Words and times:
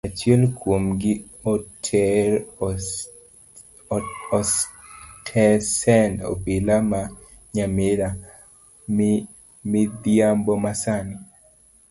Achiel 0.07 0.41
kuomgi 0.59 1.11
oter 1.51 2.31
estesend 4.37 6.15
obila 6.31 6.75
ma 6.91 7.01
nyamira 7.55 8.07
midhiambo 9.71 10.53
masani. 10.63 11.15